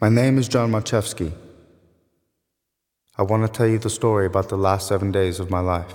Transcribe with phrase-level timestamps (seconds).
[0.00, 1.32] My name is John Marchevsky.
[3.16, 5.92] I want to tell you the story about the last seven days of my life.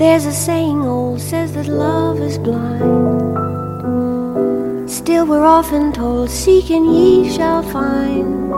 [0.00, 2.88] There's a saying old says that love is blind.
[4.90, 8.50] Still, we're often told, Seek and ye shall find.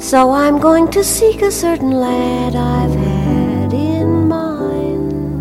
[0.00, 5.40] So I'm going to seek a certain lad I've had in mind.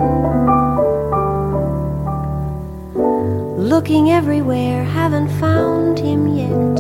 [3.60, 6.80] Looking everywhere, haven't found him yet.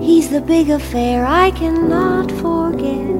[0.00, 3.17] He's the big affair I cannot forget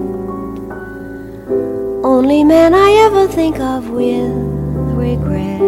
[2.08, 4.32] only man I ever think of with
[5.06, 5.60] regret.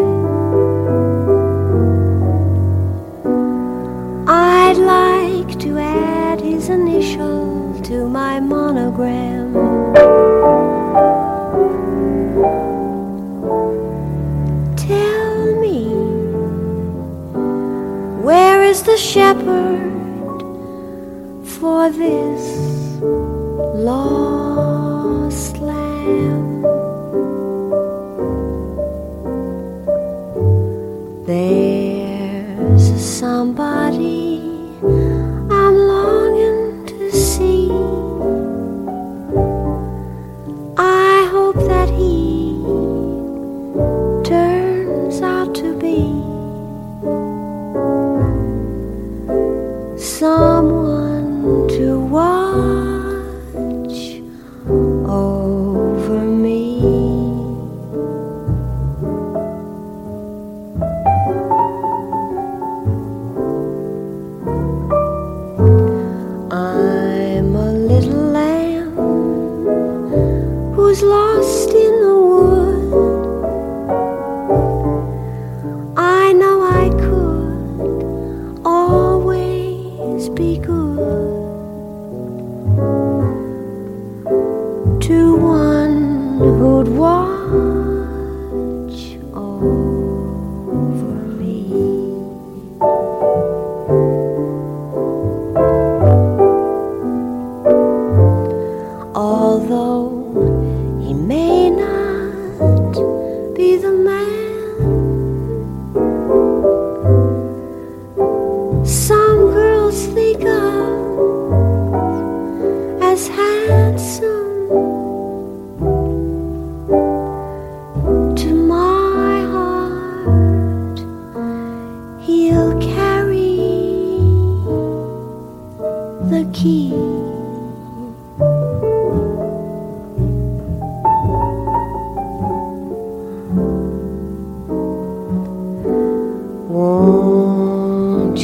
[4.26, 9.52] I'd like to add his initial to my monogram.
[14.76, 15.78] Tell me,
[18.24, 20.40] where is the shepherd
[21.44, 22.42] for this
[23.86, 24.19] lost
[80.34, 80.89] be good.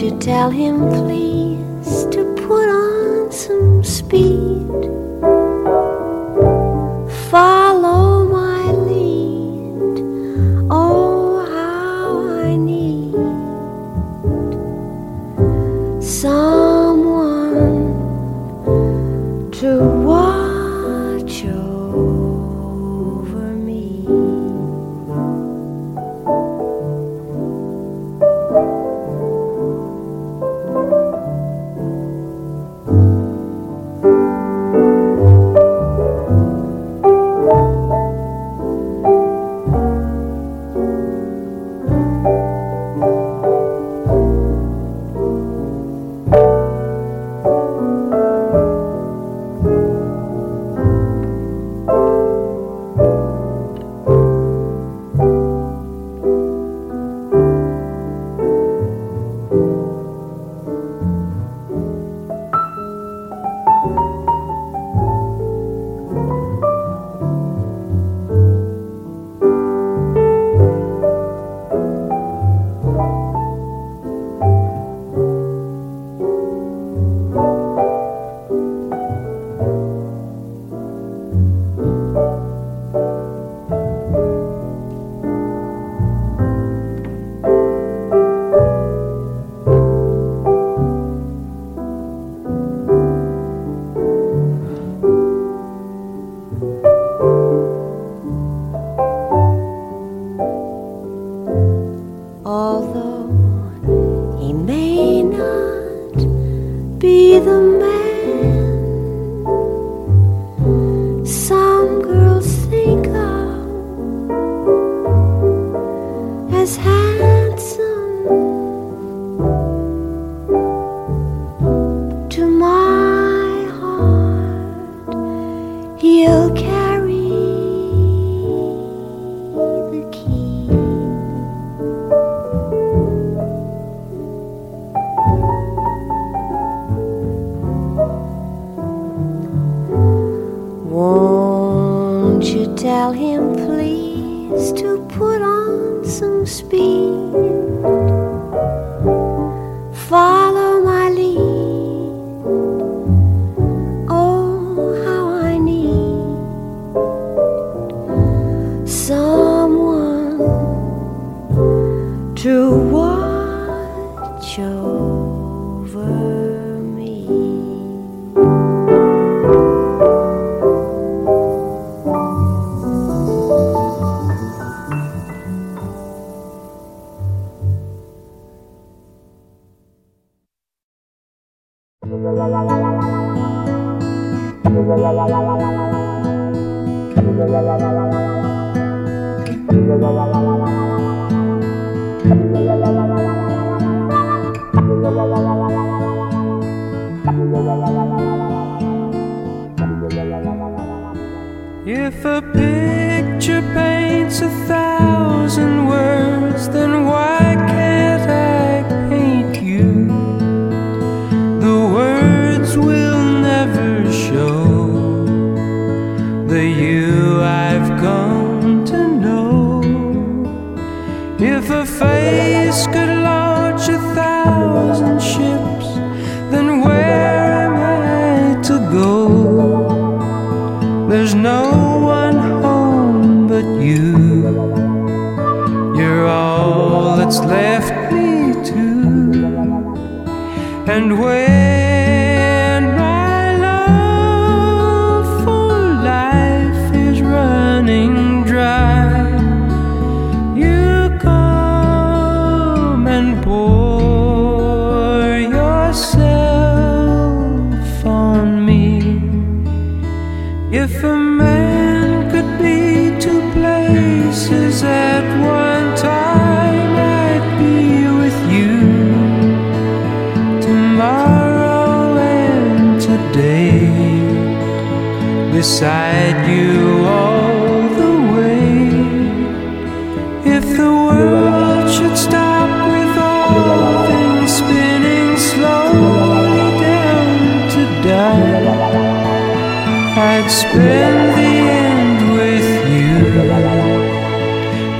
[0.06, 1.45] You tell him, please,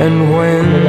[0.06, 0.85] and when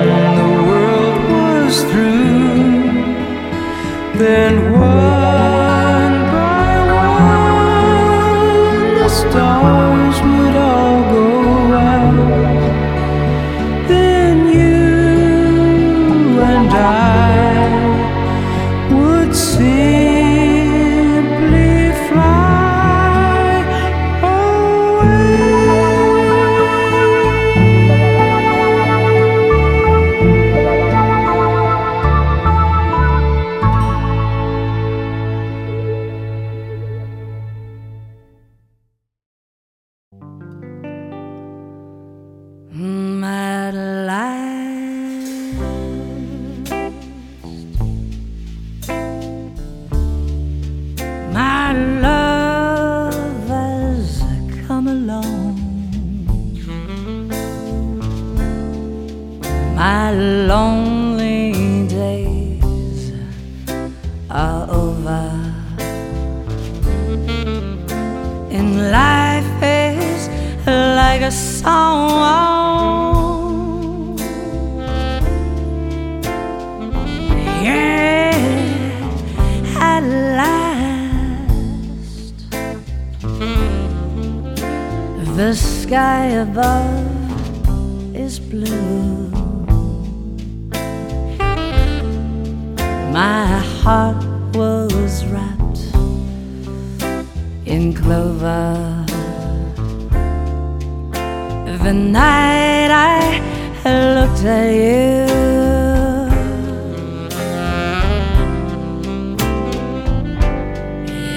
[101.87, 103.39] The night I
[103.85, 105.25] looked at you.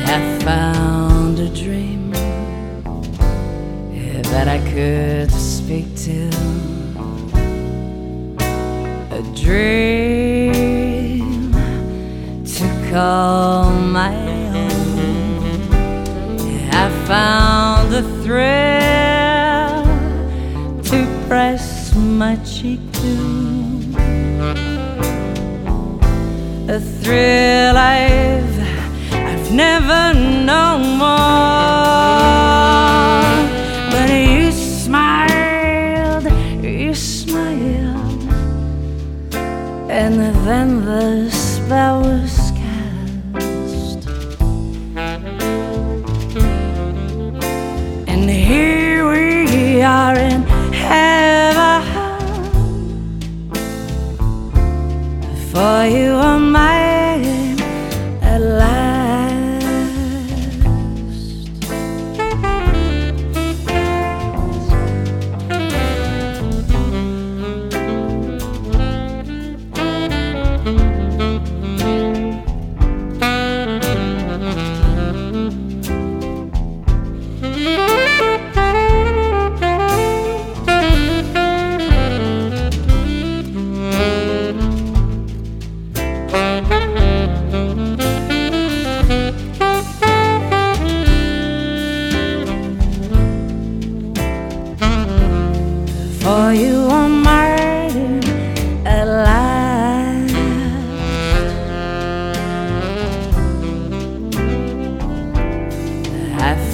[0.06, 2.10] I found a dream
[4.32, 6.28] that I could speak to.
[9.12, 11.22] A dream
[12.44, 13.59] to call.
[22.30, 23.80] my cheek too.
[26.68, 28.58] A thrill I've
[29.12, 30.14] I've never
[30.48, 31.39] known more.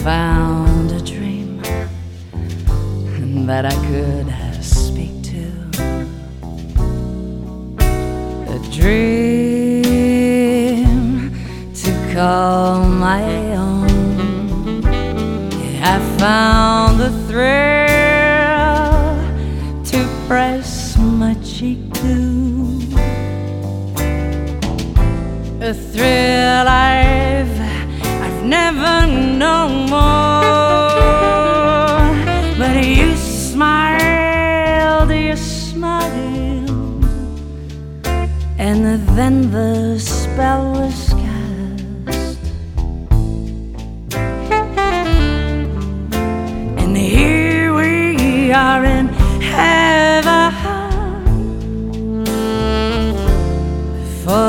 [0.07, 1.61] found a dream
[3.45, 4.29] that I could
[4.63, 5.45] speak to.
[8.55, 9.83] A dream
[11.75, 13.25] to call my
[13.57, 14.85] own.
[15.83, 18.37] I found the thrill
[19.91, 19.99] to
[20.29, 22.15] press my cheek to.
[25.61, 26.26] A thrill.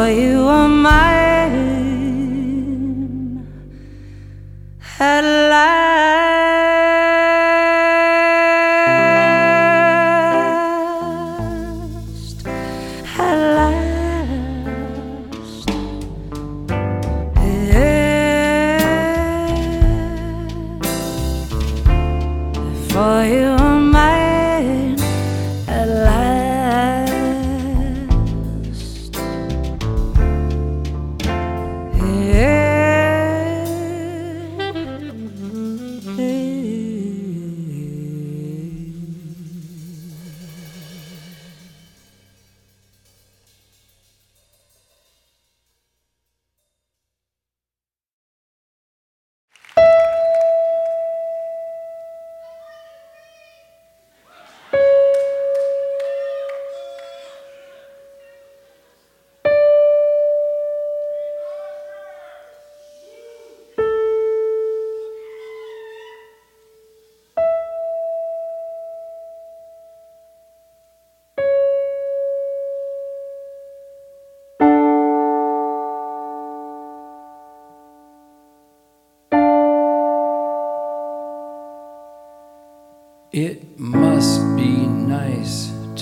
[0.09, 0.96] You are mine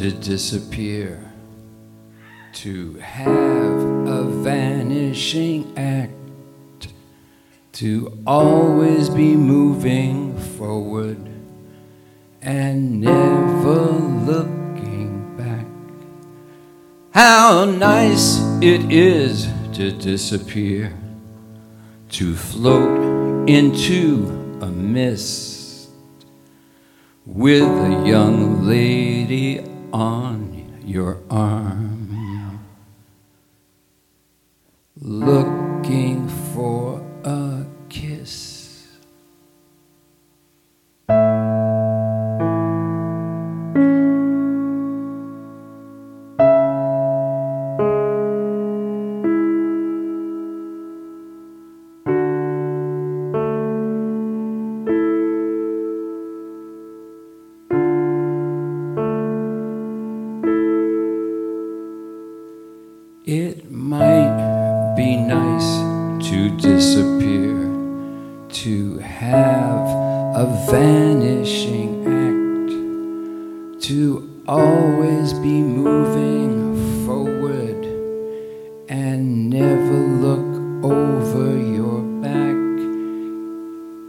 [0.05, 1.19] to disappear,
[2.53, 6.89] to have a vanishing act,
[7.71, 11.17] to always be moving forward
[12.43, 13.79] and never
[14.29, 15.65] looking back.
[17.11, 20.95] How nice it is to disappear,
[22.11, 25.89] to float into a mist
[27.25, 32.59] with a young lady on your arm,
[34.99, 36.84] looking for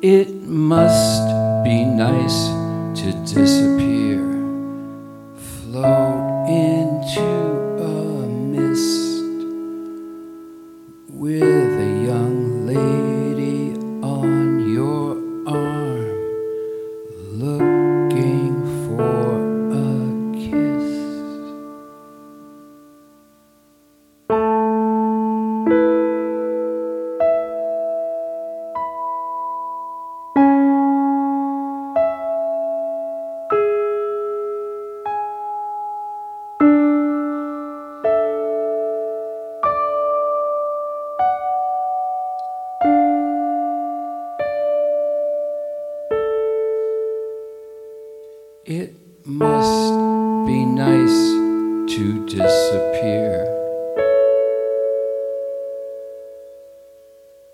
[0.03, 1.25] It must
[1.65, 2.49] be nice
[3.01, 4.06] to disappear,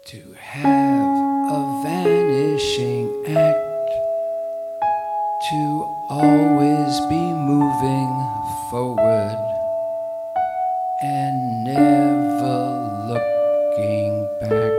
[0.06, 1.16] To have
[1.52, 3.90] a vanishing act.
[5.50, 8.12] To always be moving
[8.68, 9.38] forward
[11.02, 12.58] and never
[13.08, 14.72] looking back.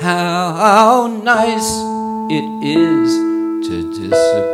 [0.00, 1.70] How nice
[2.30, 3.14] it is
[3.68, 4.53] to disappear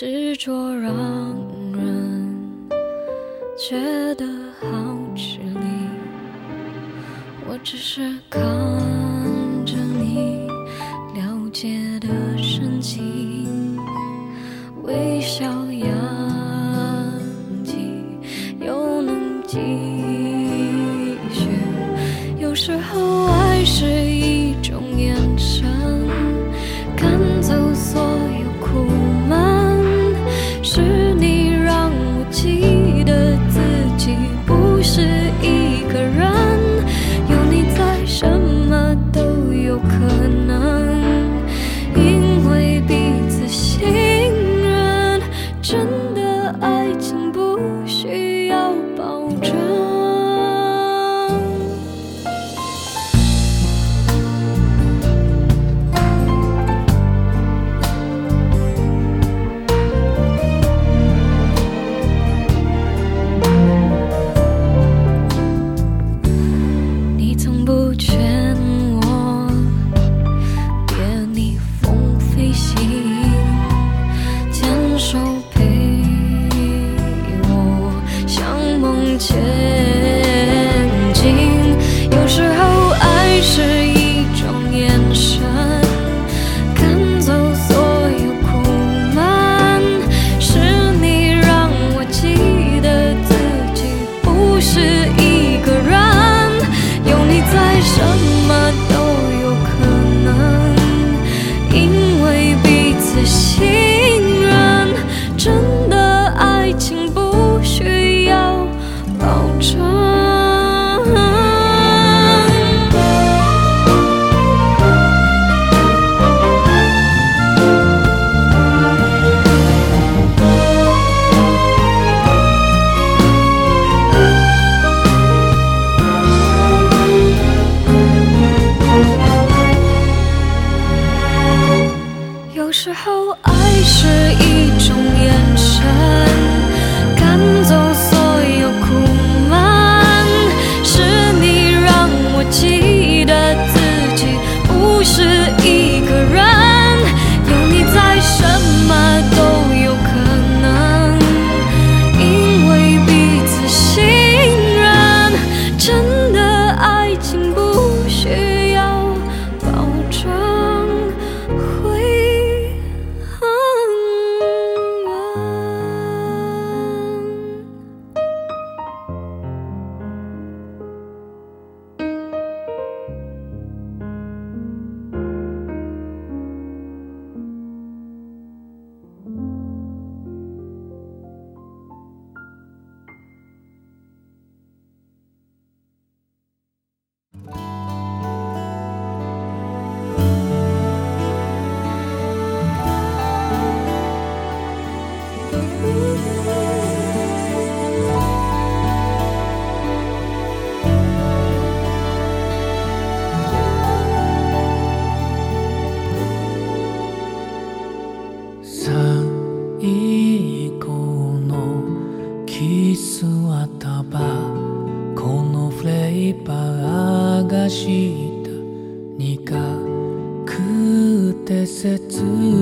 [0.00, 0.94] 执着让
[1.72, 2.70] 人
[3.58, 3.74] 觉
[4.14, 4.24] 得
[4.60, 4.68] 好
[5.16, 5.58] 吃力
[7.48, 8.38] 我只是可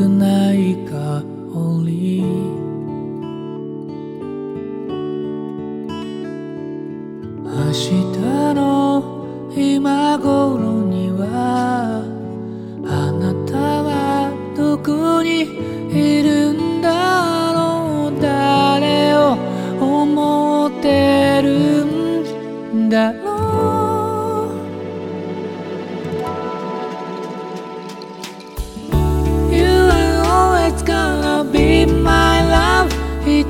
[0.08, 1.22] ない香
[1.84, 2.22] り
[7.44, 11.75] 明日の今頃には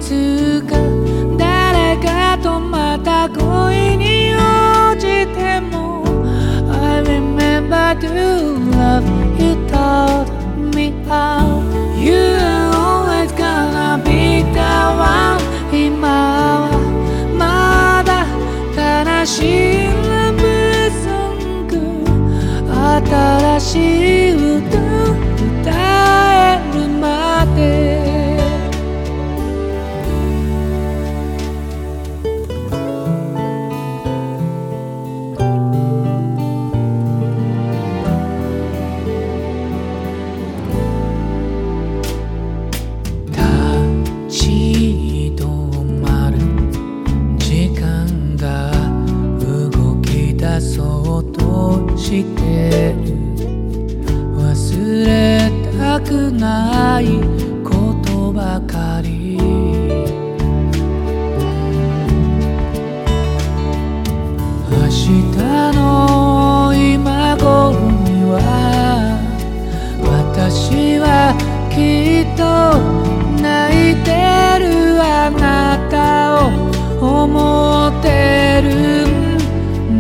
[0.07, 0.77] つか
[1.37, 6.05] 誰かとまた恋に落ちても
[6.71, 8.07] I remember to
[8.71, 9.05] love
[9.37, 10.31] you told
[10.73, 11.61] me how
[11.99, 12.39] you
[12.73, 15.43] always gonna be the one
[15.73, 16.79] 今は
[17.37, 18.27] まだ
[18.79, 20.39] 悲しい Love
[21.67, 21.75] グ
[23.11, 25.16] 新しい歌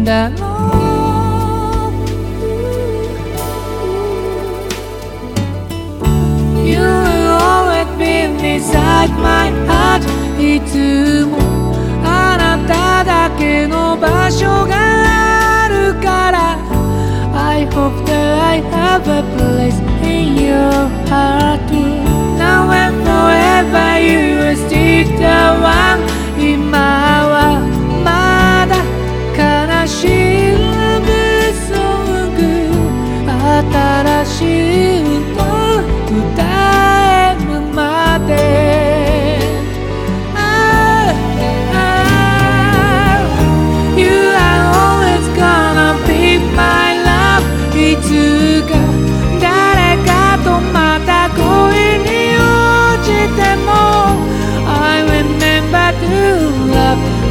[0.06, 0.42] That I
[1.82, 1.98] love
[6.64, 6.78] you.
[6.78, 8.12] Will always be
[8.54, 10.02] inside my heart.
[10.38, 16.56] いつもあなただけの場所があるから
[17.34, 22.04] I hope that I have a place in your heart too.
[22.38, 26.00] Now and forever you will stick the one
[26.38, 27.45] in my life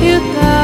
[0.06, 0.55] you thought